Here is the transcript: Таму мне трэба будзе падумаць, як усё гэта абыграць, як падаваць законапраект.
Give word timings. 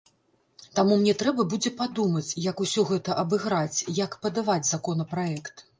Таму 0.77 0.95
мне 1.01 1.13
трэба 1.21 1.45
будзе 1.51 1.73
падумаць, 1.81 2.25
як 2.49 2.65
усё 2.67 2.89
гэта 2.93 3.21
абыграць, 3.27 3.77
як 4.05 4.21
падаваць 4.27 4.63
законапраект. 4.77 5.67